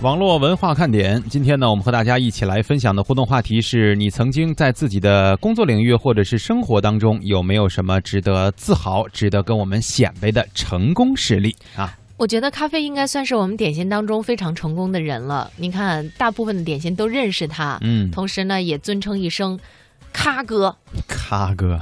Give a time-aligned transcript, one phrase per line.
[0.00, 11.98] 网络文化看点，今天呢，我们和大家一起来分享的互动话题是你曾经在自己的工作领域或者是生活当中有没有什么值得自豪、值得跟我们显摆的成功事例啊？
[12.16, 15.50] 我觉得咖啡应该算是我们点心当中非常成功的人了。
[15.56, 19.58] 你看，大部分的点心都认识他，嗯，同时呢，也尊称一声
[20.12, 20.74] “咖哥
[21.06, 21.78] 咖哥、”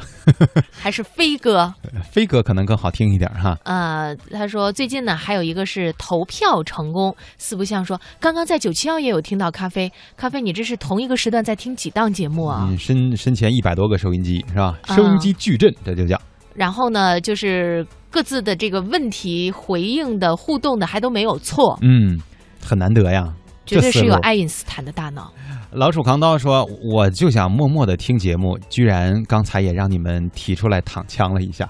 [0.72, 1.72] 还是“飞哥
[2.10, 3.56] 飞哥可能更好听一点哈”。。
[3.64, 7.14] 呃，他说最近呢，还有一个是投票成功。
[7.38, 12.66] 四不像说，刚刚在九七幺也有听到咖啡，咖啡，你这是同一个时段在听几档节目啊？
[12.68, 14.78] 嗯，身身前一百多个收音机是吧？
[14.86, 16.20] 啊收音机矩阵，这就叫。
[16.54, 22.20] 然后呢，就是各自的这个问题回应的互动的还都没有错，嗯，
[22.64, 23.32] 很难得呀。
[23.66, 25.32] 绝对是有爱因斯坦的大脑。
[25.76, 31.68] 老鼠扛刀说：“我就想默默的听节目，居然刚才也让你们提出来躺枪了一下。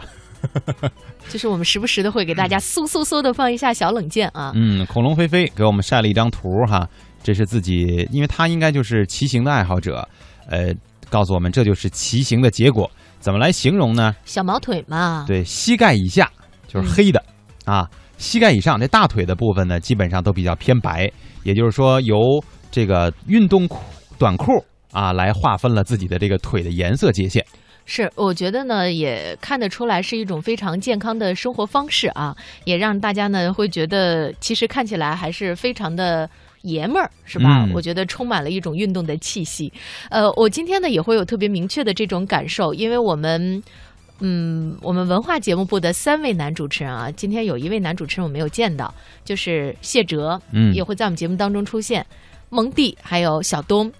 [1.28, 4.52] 就是我们时不时的会给大家嗖嗖嗖的放一下小冷箭啊。
[4.55, 6.88] 嗯，恐龙飞飞给我们晒了一张图哈，
[7.20, 10.09] 这是自己，因为他应该就是骑行的爱好者，
[10.48, 10.72] 呃，
[11.11, 12.88] 告诉我们这就是骑行的结果。
[13.19, 14.14] 怎么来形容呢？
[14.25, 16.31] 小毛腿嘛，对，膝盖以下
[16.69, 17.20] 就是黑的、
[17.64, 21.11] 啊，膝盖以上这大腿的部分呢，基本上都比较偏白，
[21.42, 22.16] 也就是说由
[22.70, 23.81] 这个运动裤、
[24.19, 27.45] 短裤啊来划分了自己的这个腿的颜色界限。
[27.84, 36.28] 是，我觉得呢，也看得出来是一种非常健康的生活方式啊，也让大家呢会觉得，其实看起来还是非常的。
[36.62, 37.64] 爷们儿是吧？
[37.64, 39.72] 嗯我觉得充满了一种运动的气息。
[40.11, 43.62] 呃，我今天呢也会有特别明确的这种感受，因为我们，
[44.19, 48.92] 嗯，我们文化节目部的三位男主持人啊，今天有一位男主持人我没有见到，
[49.25, 52.05] 就是谢哲，嗯也会在我们节目当中出现，
[52.48, 53.92] 蒙蒂还有小东。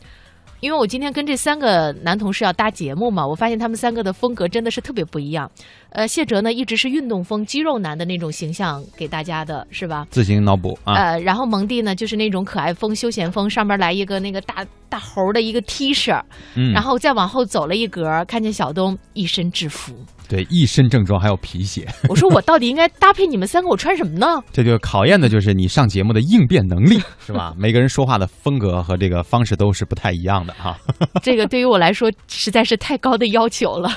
[0.61, 5.49] 因为我今天跟这三个男同事要搭节目嘛，我发现他们三个的风格真的是特别不一样。
[5.91, 10.07] 呃，谢哲呢一直是运动风、肌肉男的那种形象给大家的，是吧？
[10.11, 16.21] 自行脑补啊，呃，然后蒙蒂呢就是那种可爱风、休闲风，上面来一个那个大大猴的一个 T 恤，
[16.55, 19.95] 嗯，然后再往后走了一格，看见小东一身制服。
[20.29, 24.27] 对，一身正装还有皮鞋， 我说我到底应该 搭配你们三个，我穿什么呢？
[24.53, 27.55] 这就考验的就是你上节目的应变能力，是吧？
[27.57, 30.77] 每个人说话的风格和这个方式都是不太一样的哈。
[31.23, 33.91] 这个对于我来说实在是太高的要求了。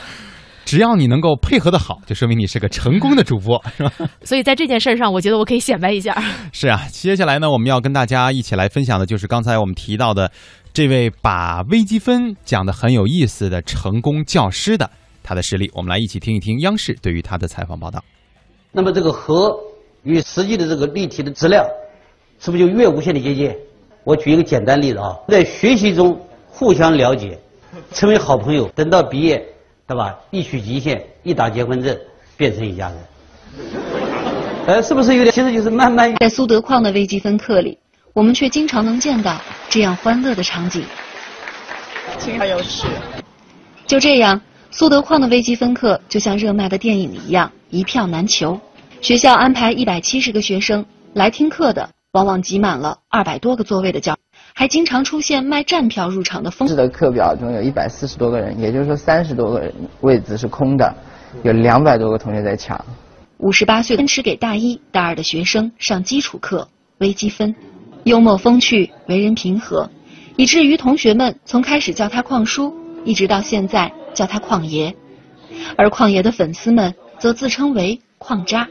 [0.70, 3.92] 只要你能够配合的好，就说明你是个成功的主播，是吧？
[4.22, 6.16] 所以在这件事儿上，我觉得我可以显摆一下。
[6.54, 10.32] 是啊，接下来呢，我们要跟大家一起来分享的就是刚才我们提到的
[10.72, 14.88] 这位把微积分讲得很有意思的成功教师的
[15.24, 15.72] 他的实例。
[15.74, 18.04] 我们来一起听一听央视对于他的采访报道。
[18.72, 19.52] 那么这个和
[20.04, 21.66] 与实际的这个立体的质量，
[22.40, 23.52] 是不是就越无限的接近？
[24.04, 26.16] 我举一个简单例子啊，在学习中
[26.48, 27.36] 互相了解，
[27.92, 29.44] 成为好朋友，等到毕业，
[29.90, 30.16] 对吧？
[30.30, 31.98] 一取极限，一打结婚证，
[32.38, 32.98] 变成一家人。
[34.68, 35.34] 呃，是不是有点？
[35.34, 37.76] 其实就是慢慢在苏德矿的微积分课里，
[38.14, 40.84] 我们却经常能见到这样欢乐的场景。
[42.20, 42.86] 挺好有事。
[43.88, 44.40] 就这样，
[44.70, 48.62] 苏德矿的微积分课就像热卖的电影一样，一票难求。
[49.02, 54.16] 学校安排一百七十个学生来听课的，往往挤满了二百多个座位的教，
[54.54, 60.94] 还经常出现卖站票入场的疯市的课表中有一百四十多个人，也就是说三十多个人位子是空的，
[61.44, 62.84] 有两百多个同学在抢。
[63.38, 66.68] 五十八岁坚持给大一、大二的学生上基础课
[66.98, 67.56] 微积分，
[68.04, 69.90] 幽默风趣，为人平和，
[70.36, 72.74] 以至于同学们从开始叫他矿叔，
[73.06, 74.94] 一直到现在叫他矿爷，
[75.78, 78.68] 而矿爷的粉丝们则自称为矿渣。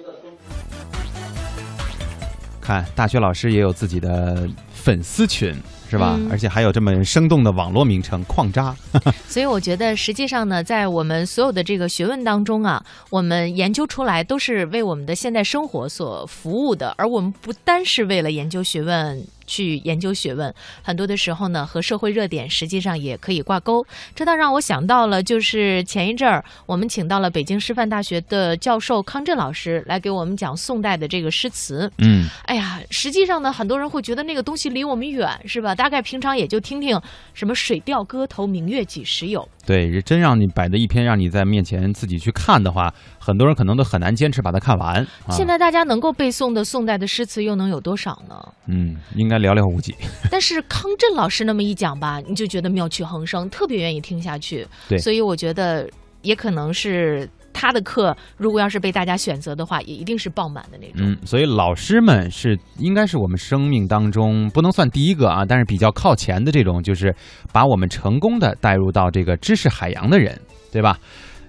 [2.61, 4.47] 看，大学老师也有自己的
[4.89, 5.55] 粉丝群，
[5.91, 6.17] 是吧？
[6.19, 8.75] 嗯而且还有这么生动的网络名称“矿渣
[9.29, 19.23] 所以我觉得，实际上呢，在我们所有的这个学问当中啊，我们研究出来都是为我们的现代生活所服务的，而我们不单是为了研究学问。
[19.49, 23.85] 去研究学问，很多的时候呢，和社会热点实际上也可以挂钩。
[24.15, 31.91] 这倒让我想到了，就是前一阵儿我们请到了北京师范大学的教授康震老师来给我们讲宋代的这个诗词。”。
[31.99, 35.75] 嗯，哎呀，实际上呢，很多人会觉得那个东西离我们远，是吧？
[35.75, 37.01] 大概平常也就听听
[37.33, 39.49] 什么“水调歌头，明月几时有”。
[39.69, 44.97] 对，真让你摆的一篇让你在面前自己去看的话，很多人可能都很难坚持把它看完。
[45.27, 48.35] 啊、现在大家能够背诵的宋代的诗词又能有多少呢？
[48.67, 49.95] 嗯，应该寥寥无几。
[50.33, 54.67] 但是康震老师那么一讲吧，你就觉得妙趣横生，特别愿意听下去。
[54.89, 55.87] 对所以我觉得
[56.23, 57.29] 也可能是
[57.59, 60.99] 他的课，如果要是被大家选择的话，也一定是爆满的那种。
[60.99, 67.13] 嗯，所以老师们是应该是我们生命当中不能算第一个啊，但是比较靠前的这种，就是
[67.53, 70.41] 把我们成功的带入到这个知识海洋的人，
[70.71, 70.97] 对吧？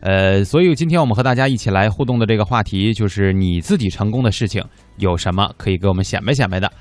[0.02, 4.64] 呃，所以今天我们和大家一起来互动的这个话题，就是你自己成功的事情
[4.98, 6.72] 有什么可以给我们显摆显摆的？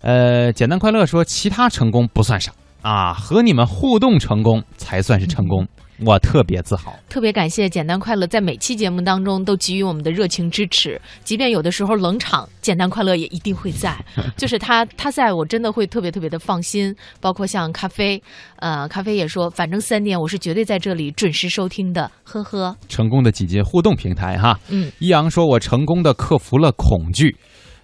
[0.00, 2.50] 呃，简单快乐说，其他成功不算啥
[2.82, 5.66] 啊，和你们互动成功才算是成功。
[6.04, 13.96] 我特别自豪，特别感谢简单快乐在每期节目当中都给予我们的热情支持，即便有的时候冷场，简单快乐也一定会在，
[14.36, 16.94] 就是他他在我真的会特别特别的放心。
[17.20, 18.20] 包括像咖啡，
[18.56, 22.76] 呃，咖啡也说，反正三点我是绝对在这里准时收听的，呵呵。
[22.88, 27.36] 成功的挤进互动平台哈，嗯，一阳说，我成功的克服了恐惧。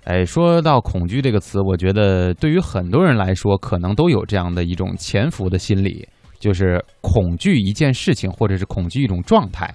[0.05, 6.09] 哎，说到恐惧这个词，我觉得对于很多人来说，可能都有这样的一种潜伏的心理。
[6.41, 9.73] 就是恐惧一件事情，或者是恐惧一种状态。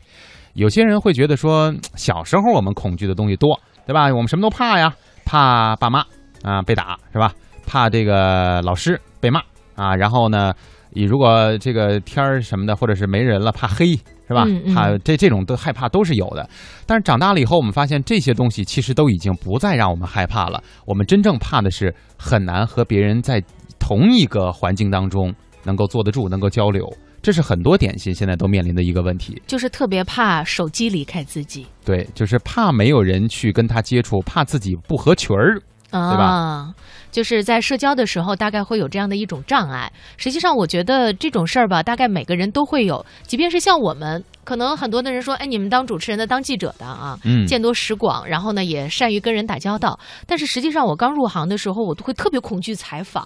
[0.55, 4.07] 有些人会觉得说，小时候我们恐惧的东西多，对吧？
[4.07, 6.03] 我们什么都怕呀，怕爸妈
[6.43, 7.33] 啊被打，是吧？
[7.67, 9.41] 怕这个老师被骂
[9.75, 9.95] 啊。
[9.95, 10.53] 然后呢，
[10.91, 13.87] 你如果这个天儿什么的，或者是没人了，怕黑，
[14.27, 14.45] 是吧？
[14.73, 16.49] 怕这这种都害怕都是有的。
[16.85, 20.63] 但是长大了以后，我们发现这些东西其实都已经不再让我们害怕了。
[20.85, 23.43] 我们真正怕的是很难和别人在
[23.77, 25.35] 同一个环境当中。
[25.65, 26.87] 能够坐得住，能够交流，
[27.21, 31.65] 这是很多点心现在都面临的一个问题，就是特别怕手机离开自己。
[31.83, 35.59] 对，就是怕没有人去跟他接触，怕自己不合群儿，
[35.91, 36.73] 对吧？
[37.15, 39.89] 就是在社交的时候，大概会有这样的一种障碍。
[40.17, 44.21] 实际上，我觉得这种事儿吧，大概每个人都会有，即便是像我们。
[44.43, 47.17] 可能很多的人说，哎，你们当主持人的、当记者的啊，
[47.47, 49.97] 见多识广，然后呢也善于跟人打交道。
[50.27, 53.25] 但是实际上，我刚入行的时候，我都会特别恐惧采访。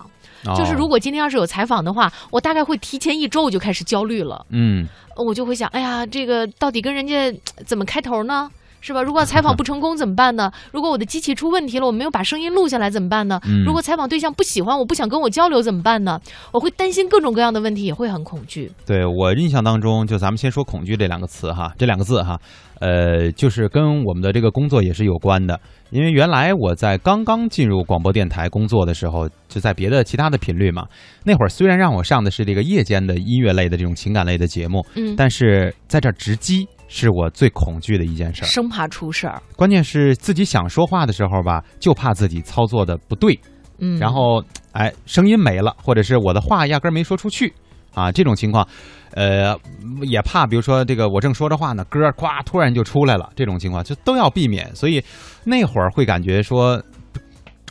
[0.55, 4.45] 就是如果今天要是有采访的话，我大概会提前一周我就开始焦虑了。
[4.51, 4.87] 嗯，
[5.17, 7.33] 我就会想，哎呀，这个到底跟人家
[7.65, 8.49] 怎么开头呢？
[8.81, 9.01] 是吧？
[9.01, 10.51] 如果采访不成功怎么办呢？
[10.71, 13.39] 如果我的机器出问题了，我没有把声音录下来怎么办呢？
[13.65, 16.19] 如果采访对象不喜欢我，不想跟我交流怎么办呢？
[16.51, 18.71] 我会担心各种各样的问题，也会很恐惧。
[18.85, 22.39] 对我印象当中，就咱们先说恐惧这两个词哈，这两个字哈，
[22.79, 25.59] 呃，就是跟我们的这个工作也是有关的。
[25.91, 30.85] 因为原来我在刚刚进入广播电台工作的时候，就在别的其他的频率嘛。
[31.23, 36.67] 那会儿虽然让我上的是这个夜间的音乐类的这种情感类的节目，嗯，但是在这值机。
[36.89, 39.41] 是我最恐惧的一件事儿，生怕出事儿。
[39.55, 43.39] 关键是自己想说话的时候吧，就怕自己操作的不对，
[43.77, 44.43] 嗯，然后
[44.73, 47.53] 哎，声音没了，或者是我的话压根儿没说出去，
[47.93, 48.67] 啊，这种情况，
[49.11, 49.55] 呃，
[50.01, 54.75] 也怕，比如说这个我正说着话呢，歌咵突然就出来了，这种情况就都要避免。
[54.75, 55.01] 所以
[55.45, 56.83] 那会儿会感觉说。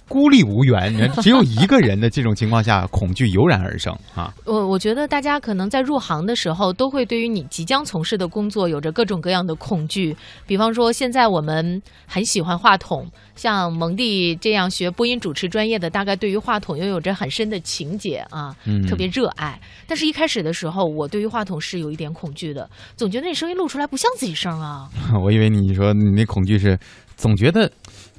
[0.08, 4.32] 孤立无援，只有一个人的这种情况下，恐惧油然而生啊！
[4.46, 10.16] 我我觉得大家可能在入行的时候，都会对于你即将从事的工作有着各种各样的恐惧。
[10.46, 13.06] 比方说，现在我们很喜欢话筒，
[13.36, 18.56] 像蒙蒂这样学播音主持专业的，大概对于话筒又有着很深的情结啊，
[18.88, 19.60] 特别热爱。
[19.86, 24.88] 但是，一开始的时候，我对于话筒是有一点恐惧的，总觉得那声音录出来不像自己声啊。
[25.22, 26.78] 我以为你说你那恐惧是。
[27.18, 27.68] 总觉得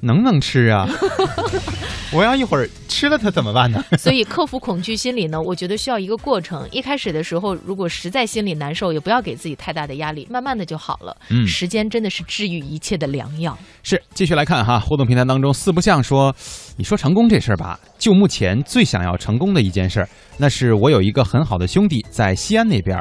[0.00, 0.88] 能不能吃啊？
[2.12, 3.84] 我要一会儿吃了它怎么办呢？
[3.96, 6.68] 所以克服恐惧心理呢，我觉得需要一个过程。
[6.72, 11.16] 一开始的时候，如果实在心里难受，也不要给自己太大的压力，慢慢的就好了。
[11.28, 13.56] 嗯，时间真的是治愈一切的良药。
[13.84, 16.34] 是，继续来看哈，互动平台当中四不像说，
[16.76, 22.98] 你说成功这事儿吧，就目前最想要成功的一件事儿，那是我有一个很好的兄弟在西安那边。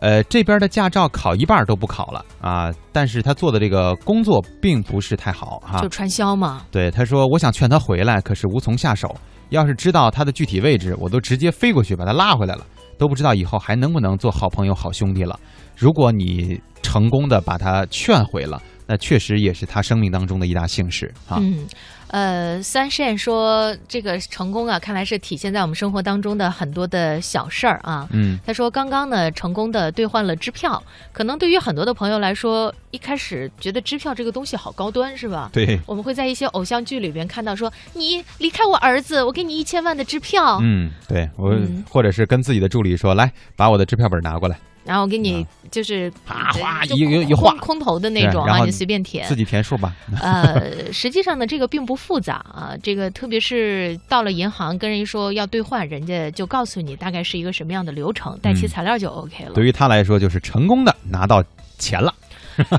[0.00, 6.62] 呃，这边的驾照考一半都不考了啊，但是他做的这个工作并不是太好哈，就传销嘛。
[6.70, 9.14] 对，他说我想劝他回来，可是无从下手。
[9.50, 12.64] 要是知道他的具体位置，我都直接飞过去把他拉回来了，
[12.96, 15.38] 都不知道以后还能不能做好朋友、好兄弟了。
[15.76, 21.38] 如果你成功的把他劝回了，那确实也是他生命当中的一大幸事啊。
[21.40, 21.66] 嗯。
[22.10, 28.08] 呃，三善说这个成功啊，看来是体现在我们生活当中的很多的小事儿啊。
[28.10, 35.48] 嗯，他说刚刚呢，成功的兑换了支票，可能对于很多的朋友来说，一开始觉得支票这个东西好高端，是吧？
[35.52, 40.58] 对，我们会在一些偶像剧里边看到说，你离开我儿子，我给你一千万的支票。
[40.60, 41.56] 嗯，对我，
[41.88, 44.58] 或者是跟自己的助理说，来把我的支票本拿过来。
[44.90, 49.94] 然后给你就是啪哗一一一画空头的那种啊，你随便填，自己填数吧。
[50.20, 52.74] 呃，实际上呢，这个并不复杂啊。
[52.82, 59.52] 这个特别是到了银行跟人说要兑换，人家就告诉你大概是一个什么样的流程，带齐材料就 OK 了。
[59.52, 61.40] 对于他来说，就是成功的拿到
[61.78, 62.12] 钱了。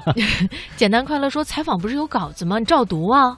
[0.75, 2.60] 简单快乐说，采访不是有稿子吗？
[2.60, 3.38] 你照读啊。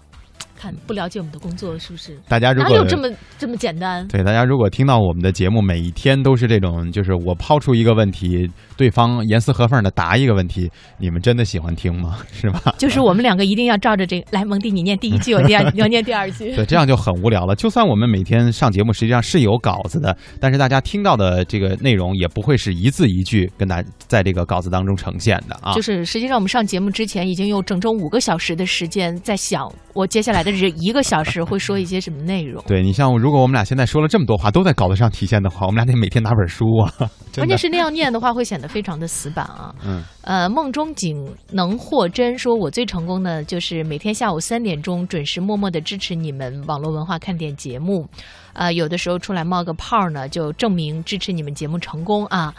[0.57, 2.17] 看不了解我们的工作是不是？
[2.27, 4.07] 大家如果哪有这么这么简单？
[4.07, 12.17] 对，大家如果听到我们的节目，每一天都是这种，就是我抛出一个问题，对方严丝合缝的答一个问题，你们真的喜欢听吗？
[12.31, 12.75] 是吧？
[12.77, 16.55] 就是我们两个一定要照着这个来，蒙蒂，你念第一句，我念， 你要念第二句。
[16.55, 17.55] 对，这样就很无聊了。
[17.55, 25.73] 就算我们每天上节目，实际上是有稿子的，但是大家听到的这个内容也不会是一字一句跟大在这个稿子当中呈现的啊。
[25.73, 30.51] 就是实际上我们上节目之前，已经有整整五个小时的时间在想，我接下来的。
[30.51, 32.63] 这一个小时会说一些什么内容？
[32.65, 33.43] 对你像如果。
[33.43, 37.09] 我们俩现在说了这么多话都在稿子上体现的话，我们俩得每天拿本书啊。
[37.35, 39.75] 关键是那样念的话，会显得非常的死板啊。
[39.83, 48.07] 嗯，呃，梦中景能获真说，我最成功的就是每天下午三点钟准时默默的支持你们网络文化看点节目，
[48.53, 52.53] 呃，有的时候出来冒个泡呢，就证明支持你们节目成功啊。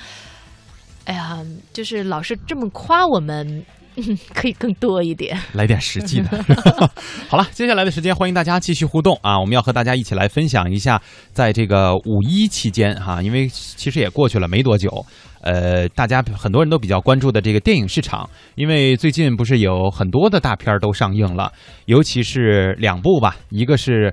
[1.06, 1.38] 哎呀，
[1.72, 3.64] 就是老是这么夸我们，
[3.96, 5.38] 嗯 可以更多一点。
[5.52, 6.44] 来点实际的。
[7.28, 9.38] 好了，接下来的时间欢迎大家继续互动啊！
[9.38, 11.00] 我们要和大家一起来分享一下，
[11.32, 15.04] 在这个五一期间哈、因为其实也过去了没多久，
[15.42, 21.52] 呃，大家很多人都比较关注的这个电影市场，因为最近不是有很多的大片儿都上映了，
[21.86, 24.12] 尤其是两部吧，一个是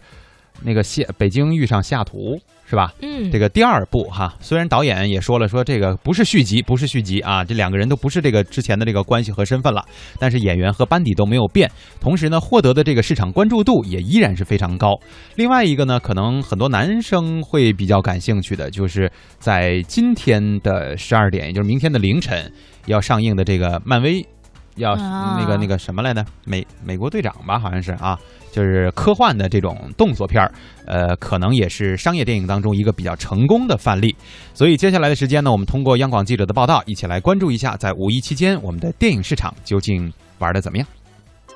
[0.64, 2.40] 那个西北京遇上西雅图。
[2.72, 2.94] 是吧？
[3.02, 9.84] 嗯，这个第二部哈，虽然导演也说了，说这个不是续集，不是续集啊，这两个人都不是这个之前的这个关系和身份了，
[10.18, 14.98] 但是演员和班底都没有变，同时呢，获得的这个市场关注度也依然是非常高。
[15.36, 22.50] 另外一个呢，可能很多男生会比较感兴趣的，就是在今天的十二点，也就是明天的凌晨
[22.86, 24.26] 要上映的这个漫威。
[24.76, 26.26] 要啊那个那个什么来着？
[26.46, 28.18] 美美国队长吧，好像是啊，
[28.52, 30.52] 就是科幻的这种动作片儿，
[30.86, 34.16] 呃，可能也是商业电影当中一个比较成功的范例。
[34.54, 40.88] 所以接下来的时间呢，我们通过央广记者的报道，一起来关注一下，在五一期间我们的电影市场究竟玩的怎么样。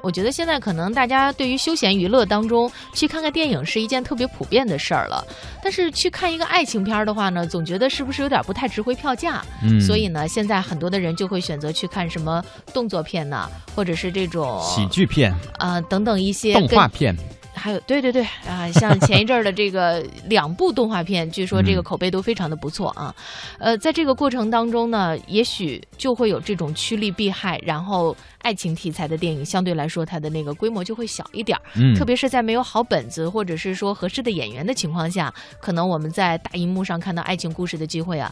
[0.02, 5.26] 我觉得现在可能大家对于休闲娱乐当中去看看电影是一件特别普遍的事儿了，
[5.64, 9.44] 但是去看一个爱情片儿的话呢，总觉得是不是有点不太值回票价？
[9.64, 17.16] 嗯，所以呢，现在很多的人就会选择去看什么动作片呐、或者是这种喜剧片、啊、等等一些动画片，
[17.56, 23.16] 还有对对对啊，像前一阵儿的这个 两部动画片，据说这个嗯口碑都非常的不错啊。
[23.58, 31.62] 呃，在这个过程当中呢，也许就会有这种趋利避害，然后爱情题材的电影相对来说它的那个规模就会小一点儿。
[31.76, 38.32] 嗯，特别是在没有好本子或者是说合适的演员的情况下，可能我们在大荧幕上看到爱情故事的机会啊。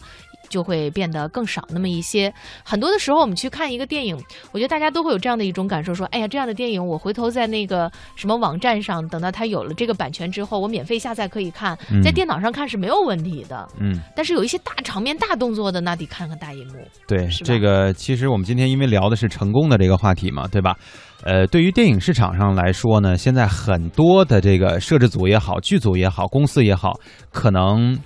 [0.53, 2.31] 就会变得更少那么一些。
[2.63, 4.15] 很多的时候，我们去看一个电影，
[4.51, 13.67] 我觉得大家都会有这样的一种感受：说，哎呀，这样的电影，我回头在那个什么网站上，等到它有了这个版权之后，我免费下载可以看，嗯在电脑上看是没有问题的。
[13.79, 13.99] 嗯。
[14.15, 16.75] 但是有一些大场面、大动作的，那得看看大荧幕。
[17.07, 20.75] 对，是这个其实我们今天因为聊的是成功的这个话题嘛，对吧？
[21.23, 26.99] 呃，对于电影市场上来说呢，现在很多的这个摄制组也好、剧组也好、公司也好，
[27.31, 27.97] 可能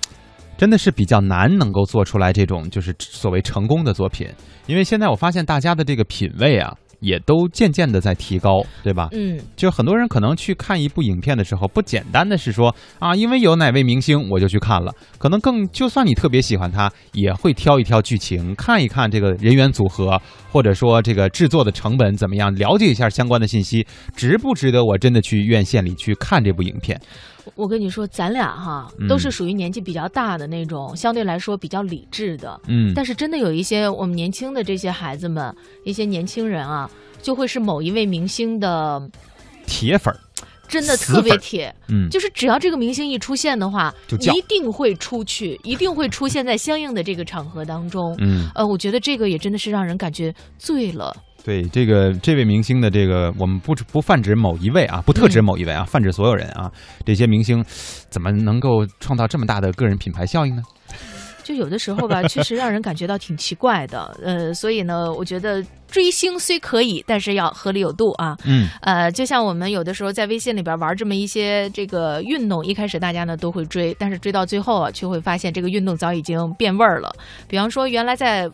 [0.58, 4.26] 真的是比较难能够做出来这种就是所谓成功的作品，
[4.66, 9.08] 因为现在我发现大家的这个品味啊，也都渐渐的在提高，对吧？
[9.12, 23.86] 嗯，就很多人可能去看一部影片的时候，不简单的是说啊，因为有哪位明星我就去看了，可能更就算你特别喜欢他，也会挑一挑剧情，看一看这个人员组合，或者说这个制作的成本怎么样，了解一下相关的信息，
[24.16, 27.00] 值不值得我真的去院线里去看这部影片？
[27.54, 32.60] 我跟你说，咱俩哈嗯都是属于年纪比较大的那种，相对来说比较理智的。
[32.66, 36.90] 嗯，但是真的有一些我们年轻的这些孩子们，一些年轻人啊，
[37.22, 39.02] 就会是某一位明星的，
[39.66, 40.18] 铁粉儿，
[40.68, 41.74] 真的特别铁。
[41.88, 48.14] 嗯，就是只要这个明星一出现的话，就一定会出去，一定会出现在相应的这个场合当中。
[48.18, 51.16] 嗯，呃，我觉得这个也真的是让人感觉醉了。
[51.48, 56.70] 对这个这位明星的这个，我们不不泛指某一位啊，不特指某一位啊，泛指所有人啊。
[57.06, 57.64] 这些明星
[58.10, 60.62] 怎么能够创造这么大的个人品牌效应呢？
[61.42, 64.14] 就有的时候吧，确实让人感觉到挺奇怪的。
[64.22, 68.36] 呃，所以呢，我觉得追星虽可以，但是要合理有度啊。
[68.44, 77.10] 嗯呃，就像我们有的时候在微信里边玩这么一些这个运动，一开始大家呢都会追，但是追到最后啊，却会发现这个运动早已经变味儿了。
[77.48, 78.46] 比方说，原来在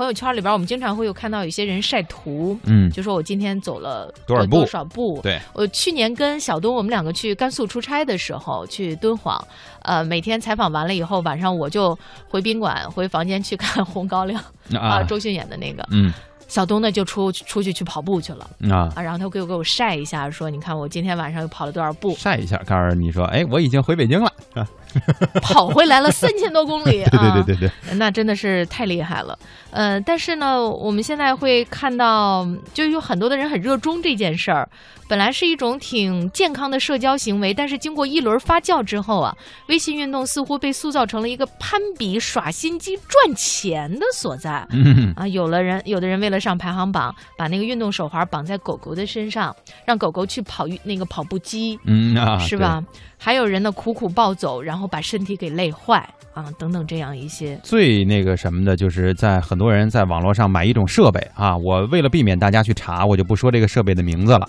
[0.00, 4.50] 朋友圈里边，我们经常会有看到有些人晒图，嗯，就说我今天走了多少步？
[4.50, 5.20] 多少步。
[5.22, 9.38] 对，我去年跟小东我们两个去甘肃出差的时候，去敦煌，
[9.82, 11.94] 呃，每天采访完了以后，晚上我就
[12.30, 14.42] 回宾馆回房间去看《红高粱》
[14.78, 15.86] 啊，周迅演的那个。
[15.90, 16.10] 嗯
[16.50, 18.50] 小东呢就出出去去跑步去了。
[18.68, 24.66] 啊，啊，然后他给我给我晒一下，说你看我今天晚上又跑了多少步，晒一下，告诉你说，哎，我已经回北京了啊！
[25.40, 29.38] 跑回来了三千多公里，对对啊对对对，那真的是太厉害了。
[29.70, 34.68] 呃，但是呢，我们现在会看到，就有很多的人很热衷这件事儿。
[35.10, 39.36] 本来是一种挺健康的社交行为，但是经过一轮发酵之后啊，
[39.66, 44.64] 微信运动似乎被塑造成了一个攀比、耍心机、赚钱的所在。
[44.70, 49.52] 嗯啊，有了人，有的人为了上排行榜，把那个运动手环绑在狗狗的身上，
[49.84, 52.80] 让狗狗去跑那个跑步机，嗯啊，是吧？
[53.18, 57.58] 还有人呢苦苦暴走，然后把身体给累坏啊，等等这样一些。
[57.64, 64.48] 最那个什么的，就是在很多人在网络上买一种设备啊，我为了避免大家去查，我就不说这个设备的名字了。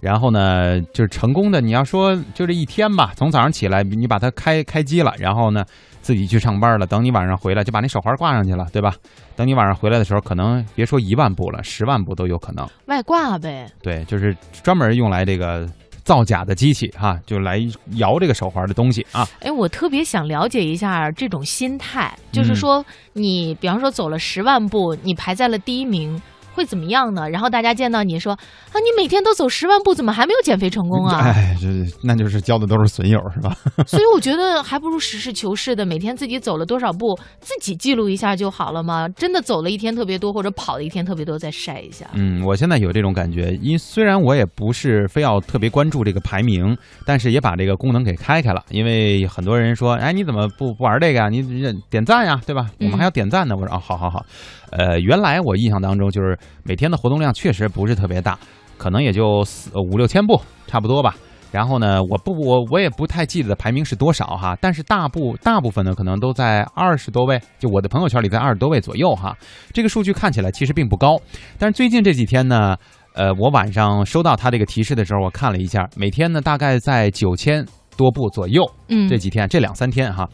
[0.00, 5.64] 然后呢，就是成功的，你要说就这一天吧，从早上起来你把它开开机了，然后呢
[6.02, 8.94] 自己去上班了，等你晚上回来就把那手环挂上去了，对吧？
[9.34, 12.66] 等你晚上回来的时候，可能别说一万步了，十万步都有可能。
[12.86, 15.68] 外挂呗，对，就是专门用来这个
[16.04, 17.58] 造假的机器哈，就来
[17.96, 19.26] 摇这个手环的东西啊。
[19.40, 26.20] 哎，我特别想了解一下这种心态，就是嗯说你比方说走了十万步，你排在了第一名。
[26.56, 27.28] 会怎么样呢？
[27.28, 31.20] 然后大家见到你说啊，你每天都走十万步，怎么还没有减肥成功啊？
[31.28, 31.68] 哎，这
[32.02, 33.54] 那就是交的都是损友是吧？
[33.86, 39.06] 所以我觉得还不如实事求是的，每天自己走了多少步，自己记录一下就好了嘛。
[39.10, 42.06] 真的走了一天特别多，或者跑了一天特别多，再晒一下。
[42.14, 48.64] 嗯，我现在有这种感觉，因虽然我也不是非要特别关注这个排名，但是也把这个功能给开开了。
[48.70, 51.28] 因为很多人说，哎，你怎么不不玩这个呀？
[51.28, 52.70] 你你点赞呀，对吧？
[52.80, 53.54] 我们还要点赞呢。
[53.56, 54.24] 我说啊，好好好。
[54.70, 58.38] 呃，原来我印象当中就是每天的活动量确实不是特别大，
[58.76, 61.14] 可能也就四五六千步差不多吧。
[61.52, 69.34] 然后呢，我不我我也不太记得排名是多少哈，但是大部大部分呢可能都在二十多位，就我的朋友圈里在二十多位左右哈。
[69.72, 71.16] 这个数据看起来其实并不高，
[71.56, 72.76] 但是最近这几天呢，
[73.14, 77.64] 呃，我晚上收到他这个提示的时候，我看了一下，每天呢大概在九千
[77.96, 80.28] 多步左右，嗯，这几天这两三天哈，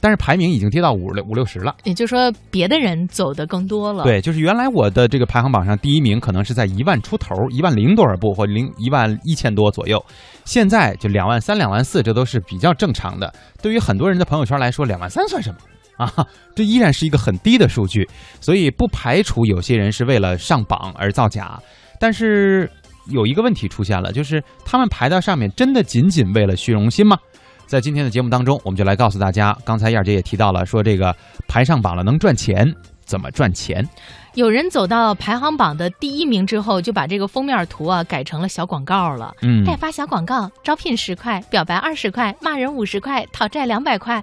[0.00, 1.74] 但是排名已经跌到五六五六十了。
[1.84, 10.04] 也就是说别的人走的更多了。，对，就是原来我的这个排行榜上第一名可能是在一万出头，一万零多少步或零一万一千多左右，
[10.44, 13.32] 现在就两万三、两万四，这都是比较正常的。
[13.62, 15.58] 对于很多人的朋友圈来说，两万三算什么？
[15.98, 16.12] 啊，
[16.54, 18.08] 这依然是一个很低的数据，
[18.40, 21.60] 所以不排除有些人是为了上榜而造假，
[21.98, 22.70] 但是
[23.10, 27.18] 有一个问题出现了，就是他们排到上面，真的仅仅为了虚荣心吗？
[27.68, 31.14] 在今天的节目当中，我们就来告诉大家，刚才燕儿姐也提到了，说这个
[31.46, 33.86] 排上榜了能赚钱，怎么赚钱？
[34.32, 39.34] 有人走到排行榜的第一名之后，就把这个封面图啊改成了小广告了。
[39.42, 44.22] 嗯，代发小广告，招聘十块，表白二十块，骂人五十块，讨债两百块，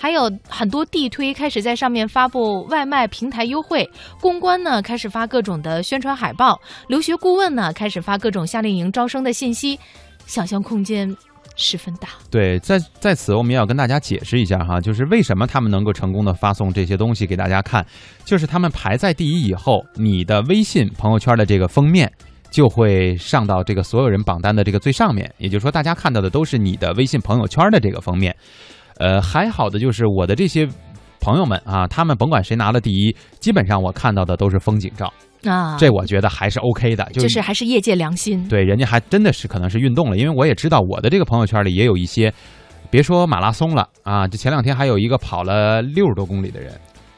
[0.00, 3.86] 还有很多地推开始在上面发布外卖平台优惠，
[4.22, 9.78] 公关呢开始发各种的宣传海报，留学顾问呢开始发各种夏令营招生的信息，
[10.24, 11.14] 想象空间
[11.56, 12.08] 十分大。
[12.30, 17.84] 对，在在此我们也要跟大家解释一下哈，就是为什么他们能够成功的发送这些东西给大家看，
[18.24, 22.10] 就是他们排在第一以后，你的微信朋友圈的这个封面
[22.50, 28.34] 就会上到这个所有人榜单的这个最上面，也就是说，大家看到的都是你的微信朋友圈的这个封面。
[28.98, 30.66] 呃，还好的就是我的这些
[31.20, 35.12] 朋友们啊，他们甭管谁拿了第一，基本上我看到的都是风景照，
[35.48, 38.46] 啊，这我觉得还是 OK 的，就就是还是业界良心。
[38.48, 42.32] 对，人家还真的是可能是运动了，因为我也知道我的这个朋友圈里也有一些，
[42.90, 46.72] 别说马拉松了啊，这前两天还有一个跑了六十多公里的人，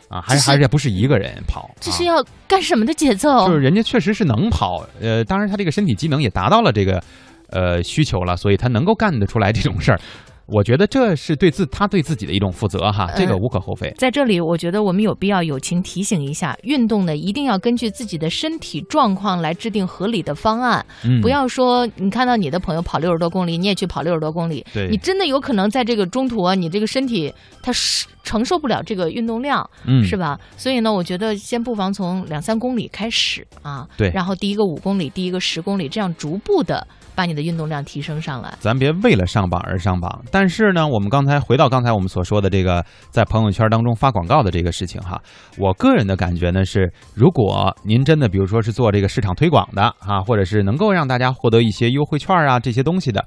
[0.09, 3.47] 啊，还这是还是不是一个人跑，啊这是要干什么的节奏？
[3.47, 7.03] 就是人家确实是能跑，呃，当然他这个身体机能也达到了这个
[7.51, 10.01] 呃需求了，所以他能够干得出来这种事儿。
[10.49, 13.93] 我觉得这是对自他对自己的一种负责哈，这个呃无可厚非。
[13.99, 24.89] 在这里，我觉得我们有必要友情提醒一下，运动呢一定要根据自己的身体状况来制定合理的方案，嗯，不要说你看到你的朋友跑六十多公里，你也去跑六十多公里，对。
[24.89, 27.33] 你真的有可能在这个中途啊，你这个身体
[27.63, 30.03] 它是承受不了这个运动量，嗯。
[30.03, 30.41] 是吧？
[30.57, 34.11] 所以呢，我觉得先不妨从两三公里开始啊，对。
[34.11, 36.87] 然后第一个五公里，第一个十公里，这样逐步的
[37.19, 38.55] 把你的运动量提升上来。
[38.61, 40.23] 咱别为了上榜而上榜。
[40.31, 45.21] 但是呢，我们刚才回到刚才我们所说的这个在朋友圈当中发广告的这个事情哈，
[45.59, 53.25] 我个人的感觉呢是，如果您真的比如说是做这个市场推广的啊，或者是能够让大家获得一些优惠券啊这些东西的，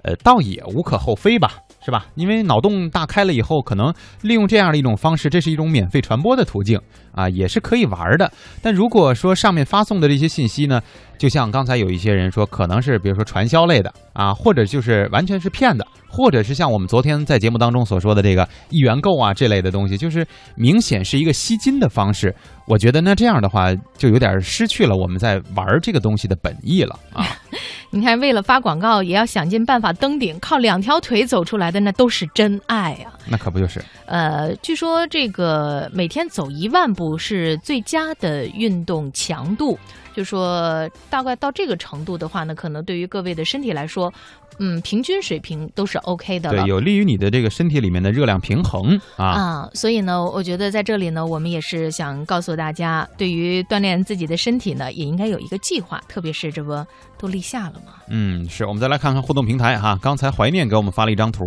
[0.00, 1.50] 呃，倒也无可厚非吧。
[1.84, 2.06] 是吧？
[2.16, 6.80] 因为脑洞大开了以后，可能利用这样的一种方式，这是一种免费传播的途径
[7.12, 8.28] 啊，也是可以玩的。
[8.60, 10.82] 但如果说上面发送的这些信息呢，
[11.18, 22.34] 就像刚才有一些人说，可能是比如说传销类的啊，或者就是完全是骗的，或者是像我们昨天在节目当中所说的这个一元购啊这类的东西，就是明显是一个吸金的方式。
[22.66, 27.26] 我觉得那这样的话，就有点失去了我们在玩这个东西的本意了啊。
[27.90, 33.14] 你看，为了发广告，也要想尽办法登顶，靠两条腿走出来的那都是真爱啊！
[33.30, 33.80] 那可不就是？
[34.06, 39.78] 呃，据说这个每天走一万步是最佳的运动强度，
[40.16, 44.10] 就说大概到这个程度的话呢，可能对于各位的身体来说，
[44.58, 46.68] 嗯，平均水平都是 OK 的了对，。
[46.70, 49.26] 有利于你的这个身体里面的热量平衡啊。
[49.26, 56.72] 啊，所以呢，我觉得在这里呢，我们也是想告诉大家，对于锻炼自己的身体呢，也应该有一个计划，特别是这不
[57.18, 57.92] 都立夏了吗。
[58.08, 59.98] 嗯，是我们再来看看互动平台哈。
[60.00, 61.46] 刚才怀念给我们发了一张图，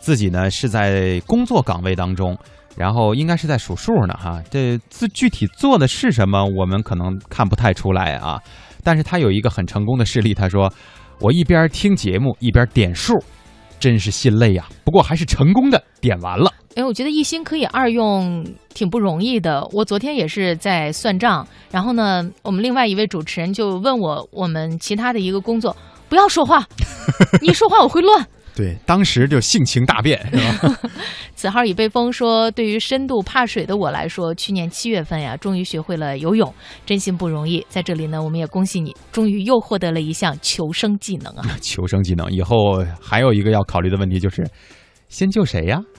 [0.00, 2.36] 自己呢是在工作岗位当中，
[2.80, 4.42] 然后应该是在数数呢哈。
[4.50, 8.40] 这自具体做的是什么，我们可能看不太出来啊。
[8.82, 10.72] 但是他有一个很成功的事例，他说
[11.20, 13.12] 我一边听节目一边点数，
[13.78, 14.66] 真是心累呀。
[14.82, 16.50] 不过还是成功的点完了。
[16.76, 19.62] 哎，我觉得一心可以二用，挺不容易的。
[19.72, 25.76] 我昨天也是在算账，然后呢，我们另外一位主持人就问我我们其他的一个工作，
[26.08, 26.64] 不要说话，
[27.42, 28.26] 你说话我会乱。
[28.60, 30.36] 对，当时就性情大变，是
[30.68, 30.78] 吧？
[31.34, 36.52] 此号已被封说，对于深度怕水的我来说，去年七月份呀，终于学会了游泳，
[36.84, 37.64] 真心不容易。
[37.70, 41.56] 在这里呢，我们也恭喜你，终于又获得了一项求生技能啊！
[41.62, 44.46] 求生技能，以后还有一个要考虑的问题就是，
[45.08, 45.80] 先救谁呀？